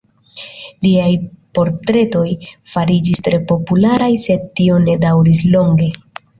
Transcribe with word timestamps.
Liaj 0.85 1.09
portretoj 1.57 2.25
fariĝis 2.73 3.23
tre 3.29 3.43
popularaj, 3.53 4.11
sed 4.27 4.51
tio 4.59 4.83
ne 4.89 4.99
daŭris 5.07 5.49
longe. 5.57 5.95